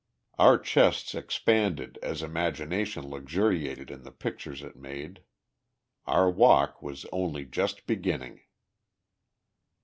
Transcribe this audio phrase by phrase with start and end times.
[0.39, 5.21] Our chests expanded as imagination luxuriated in the pictures it made.
[6.07, 8.41] Our walk was only just beginning.